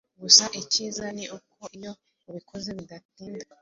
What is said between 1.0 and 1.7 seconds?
ni uko